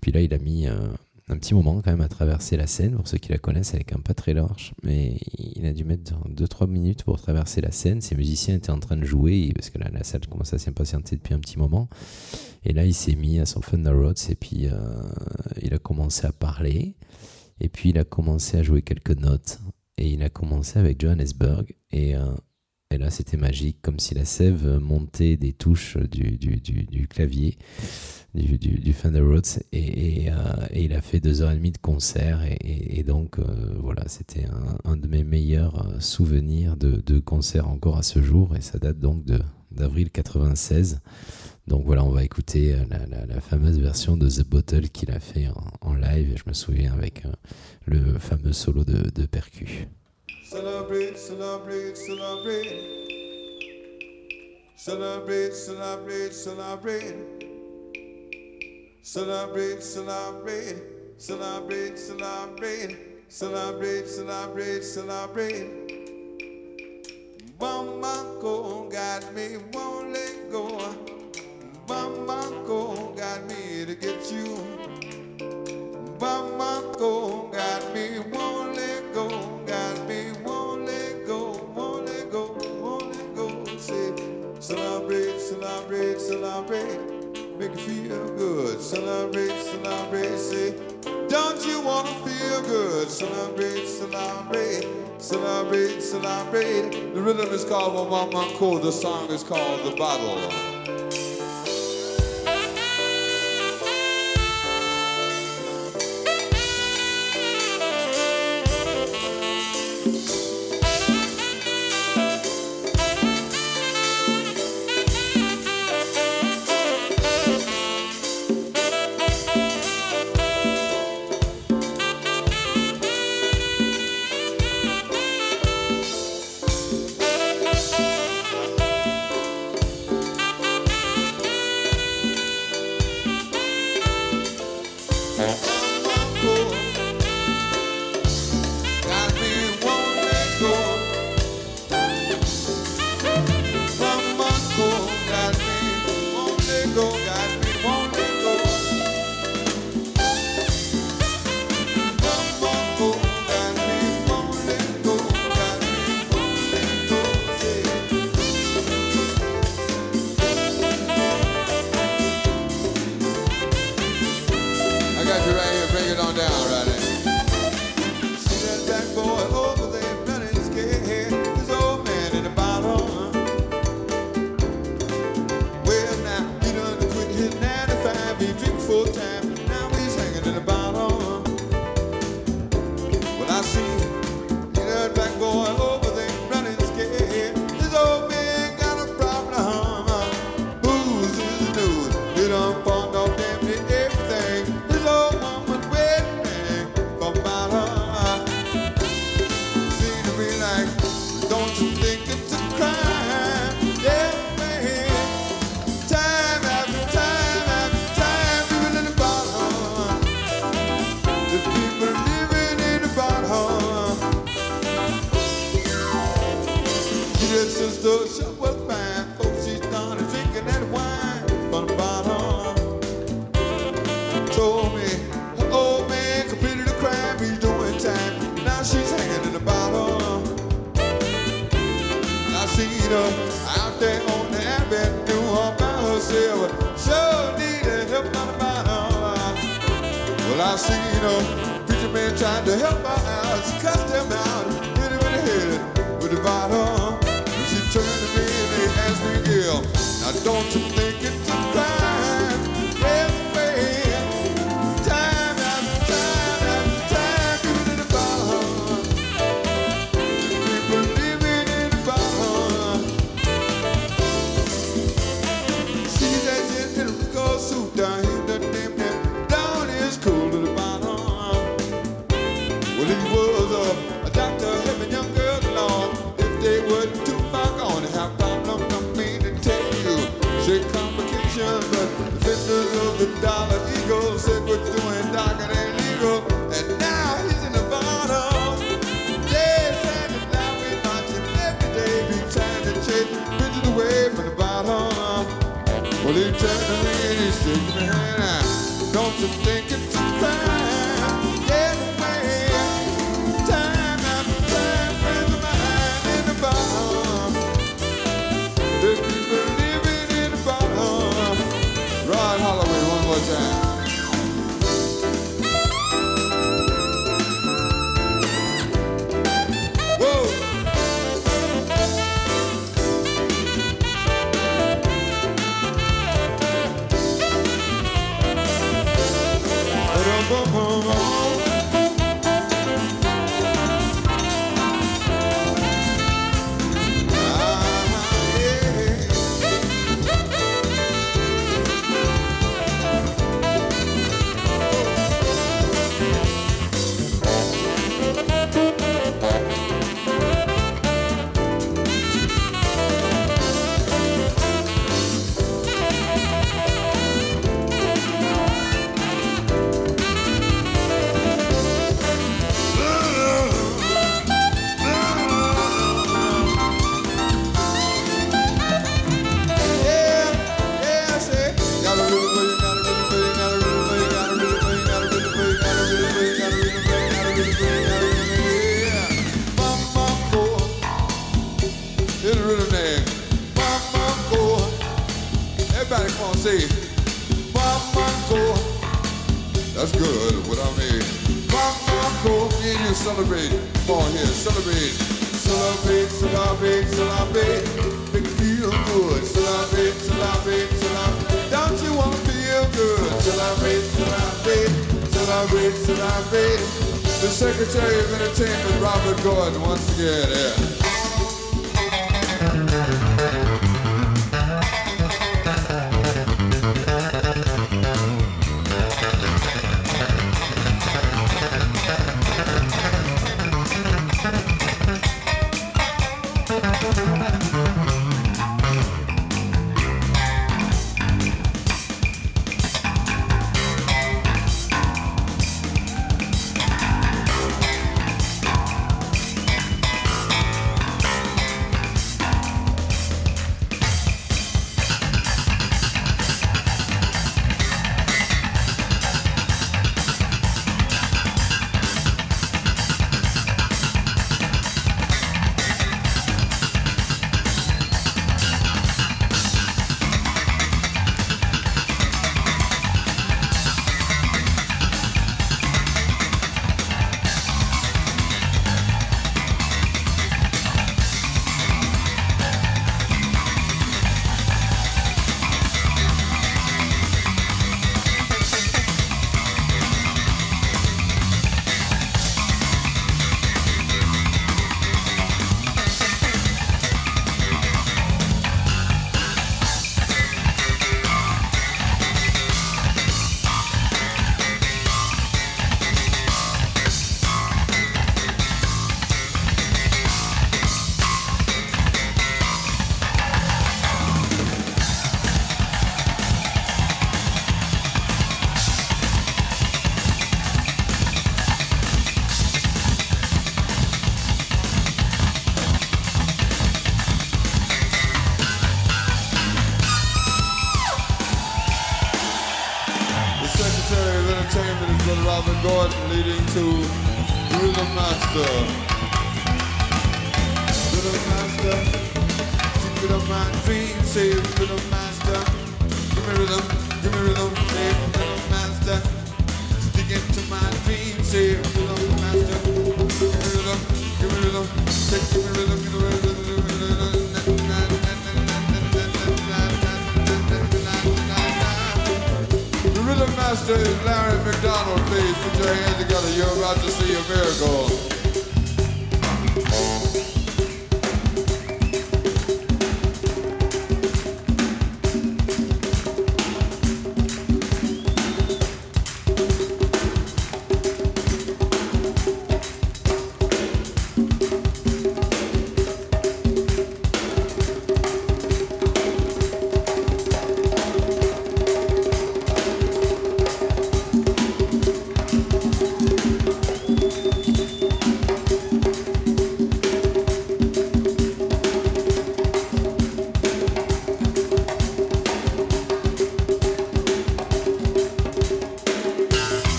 [0.00, 0.66] Puis là, il a mis
[1.30, 2.96] un petit moment quand même à traverser la scène.
[2.96, 5.84] Pour ceux qui la connaissent, elle est quand pas très large, mais il a dû
[5.84, 8.00] mettre 2-3 minutes pour traverser la scène.
[8.00, 11.34] Ses musiciens étaient en train de jouer, parce que la salle commence à s'impatienter depuis
[11.34, 11.88] un petit moment.
[12.64, 14.76] Et là, il s'est mis à son Thunder Roads, et puis euh,
[15.62, 16.94] il a commencé à parler.
[17.60, 19.60] Et puis il a commencé à jouer quelques notes.
[19.98, 21.64] Et il a commencé avec Johannesburg.
[21.92, 22.34] Et, euh,
[22.90, 27.56] et là, c'était magique, comme si la sève montait des touches du clavier
[28.34, 29.58] du, du, Thunder Roads.
[29.72, 30.34] Et, euh,
[30.70, 32.42] et il a fait deux heures et demie de concert.
[32.60, 33.44] Et, donc, euh,
[33.80, 34.46] voilà, c'était
[34.84, 38.56] un, de mes meilleurs euh, souvenirs de, de concert encore à ce jour.
[38.56, 39.24] Et ça date donc
[39.70, 41.00] d'avril 96.
[41.66, 45.48] Donc voilà, on va écouter la, la- fameuse version de The Bottle qu'il a fait
[45.48, 46.32] en, en live.
[46.32, 47.22] Et je me souviens avec
[47.86, 49.88] le fameux solo de, de percu.
[50.44, 52.66] Celebrate, celebrate, celebrate.
[54.76, 57.49] Celebrate, celebrate, celebrate.
[59.02, 60.76] Celebrate, celebrate,
[61.18, 63.10] celebrate, celebrate.
[63.30, 65.70] Celebrate, celebrate, celebrate.
[67.60, 70.66] Bamako got me, won't let go.
[71.86, 74.58] Bamako got me to get you.
[76.18, 79.28] Bamako got me, won't let go.
[79.64, 83.64] Got me, won't let go, won't let go, won't let go.
[83.78, 84.12] Say,
[84.58, 87.19] celebrate, celebrate, celebrate.
[87.60, 88.80] Make you feel good.
[88.80, 90.38] Celebrate, celebrate.
[90.38, 90.74] Say,
[91.28, 93.10] don't you wanna feel good?
[93.10, 94.88] Celebrate, celebrate,
[95.18, 97.12] celebrate, celebrate.
[97.12, 98.80] The rhythm is called Mama Wamamako.
[98.80, 100.69] The song is called The Bottle.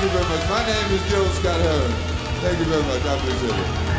[0.00, 1.10] Thank you very much.
[1.10, 1.60] Joe Scott.
[1.60, 2.48] I
[3.12, 3.90] appreciate.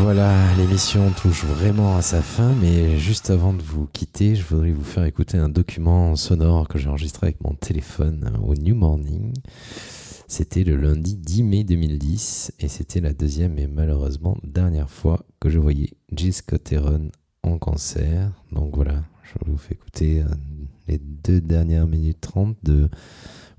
[0.00, 4.70] Voilà, l'émission touche vraiment à sa fin, mais juste avant de vous quitter, je voudrais
[4.70, 9.34] vous faire écouter un document sonore que j'ai enregistré avec mon téléphone au New Morning.
[10.30, 15.48] C'était le lundi 10 mai 2010 et c'était la deuxième et malheureusement dernière fois que
[15.48, 17.08] je voyais Gilles Scott Heron
[17.42, 18.30] en concert.
[18.52, 20.26] Donc voilà, je vous fais écouter euh,
[20.86, 22.90] les deux dernières minutes 30 de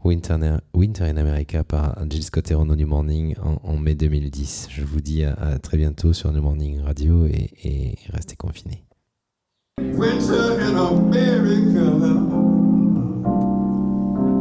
[0.05, 4.67] Winter, in America par Jill Scott Heron au New Morning en, mai 2010.
[4.69, 8.83] Je vous dis à, très bientôt sur New Morning Radio et, restez confinés.
[9.79, 11.81] Winter in America.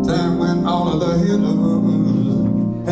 [0.05, 2.18] Time when all of the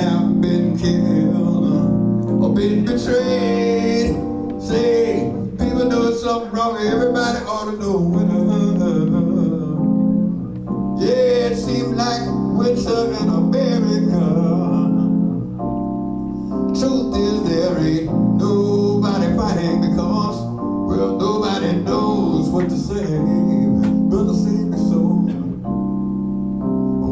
[0.01, 4.15] have been killed or been betrayed.
[4.61, 8.35] Say, people know something wrong, everybody ought to know winter.
[8.85, 9.77] Uh,
[11.01, 12.23] yeah, it seems like
[12.59, 14.25] winter in America.
[16.79, 18.07] Truth is, there ain't
[18.39, 20.39] nobody fighting because,
[20.89, 23.07] well, nobody knows what to say.
[24.11, 25.01] Brother, save me so.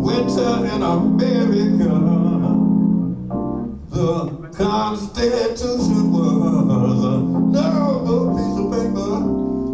[0.05, 2.24] Winter in America.
[3.95, 7.21] The Constitution was a
[7.55, 9.21] noble piece of paper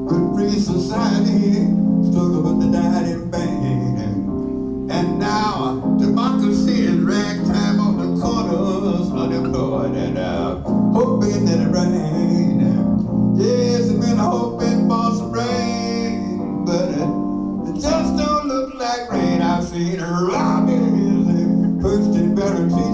[0.05, 1.65] with free society,
[2.05, 4.91] struggle with the dying bang.
[4.91, 10.57] And now democracy is ragtime on the corners, unemployed and uh,
[10.93, 13.41] hoping that it rains.
[13.41, 19.41] Yes, it's been hoping for some rain, but it, just don't look like rain.
[19.41, 22.90] I've seen robbers and perched in treetops,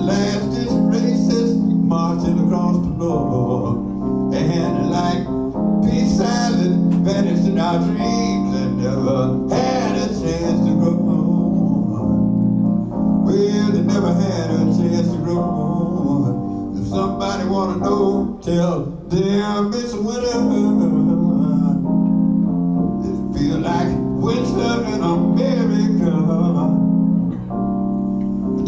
[0.00, 3.76] watching last this racist marching across the floor.
[4.34, 5.24] And like
[5.84, 6.20] peace
[7.46, 10.94] in our dreams never had a chance to grow.
[13.24, 16.72] Well, they never had a chance to grow.
[16.76, 20.40] If somebody wanna know, tell them it's winter.
[23.06, 26.79] It feel like winter in America.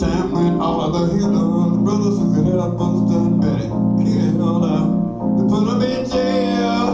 [0.03, 3.71] The time when all of the heroes, brothers who could help us done better,
[4.03, 4.87] killed us.
[5.39, 6.91] They put them in jail.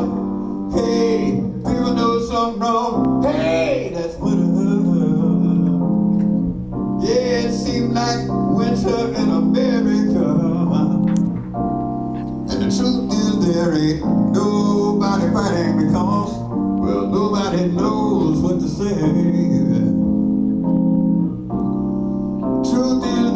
[0.75, 3.23] Hey, people know something wrong.
[3.23, 4.45] Hey, that's winter.
[7.01, 10.29] Yeah, it seems like winter in America.
[12.53, 14.05] And the truth is there ain't
[14.35, 16.33] nobody fighting because,
[16.79, 19.78] well, nobody knows what to say.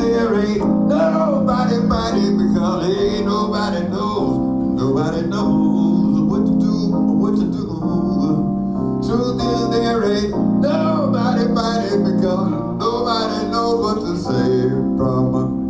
[0.02, 0.58] There ain't
[0.88, 7.66] nobody fighting because ain't nobody knows, nobody knows what to do or what to do.
[9.06, 10.30] Truth is there ain't
[10.60, 15.61] nobody fighting because nobody knows what to say.